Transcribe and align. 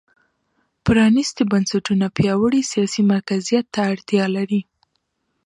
پرانېستي 0.85 1.43
بنسټونه 1.51 2.05
پیاوړي 2.17 2.61
سیاسي 2.71 3.01
مرکزیت 3.13 3.65
ته 3.73 3.81
اړتیا 3.91 4.25
لري. 4.35 4.61